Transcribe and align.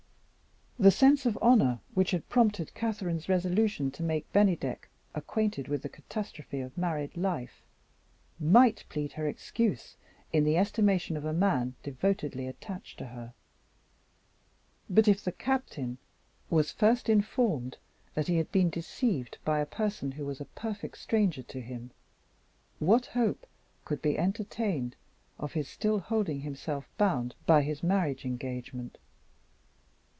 The 0.79 0.89
sense 0.89 1.27
of 1.27 1.37
honor 1.43 1.79
which 1.93 2.09
had 2.09 2.27
prompted 2.27 2.73
Catherine's 2.73 3.29
resolution 3.29 3.91
to 3.91 4.01
make 4.01 4.31
Bennydeck 4.33 4.89
acquainted 5.13 5.67
with 5.67 5.83
the 5.83 5.89
catastrophe 5.89 6.59
of 6.59 6.75
married 6.75 7.15
life, 7.15 7.61
might 8.39 8.83
plead 8.89 9.11
her 9.11 9.27
excuse 9.27 9.95
in 10.33 10.43
the 10.43 10.57
estimation 10.57 11.15
of 11.17 11.23
a 11.23 11.33
man 11.33 11.75
devotedly 11.83 12.47
attached 12.47 12.97
to 12.97 13.05
her. 13.05 13.35
But 14.89 15.07
if 15.07 15.23
the 15.23 15.31
Captain 15.31 15.99
was 16.49 16.71
first 16.71 17.09
informed 17.09 17.77
that 18.15 18.25
he 18.27 18.37
had 18.37 18.51
been 18.51 18.71
deceived 18.71 19.37
by 19.45 19.59
a 19.59 19.67
person 19.67 20.13
who 20.13 20.25
was 20.25 20.41
a 20.41 20.45
perfect 20.45 20.97
stranger 20.97 21.43
to 21.43 21.61
him, 21.61 21.91
what 22.79 23.05
hope 23.05 23.45
could 23.85 24.01
be 24.01 24.17
entertained 24.17 24.95
of 25.37 25.53
his 25.53 25.67
still 25.69 25.99
holding 25.99 26.39
himself 26.41 26.89
bound 26.97 27.35
by 27.45 27.61
his 27.61 27.83
marriage 27.83 28.25
engagement? 28.25 28.97